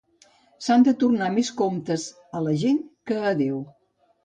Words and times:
S'han 0.67 0.85
de 0.87 0.93
tornar 1.03 1.27
més 1.35 1.51
comptes 1.59 2.07
a 2.39 2.43
la 2.47 2.57
gent 2.65 2.83
que 3.13 3.21
a 3.31 3.37
Déu. 3.45 3.63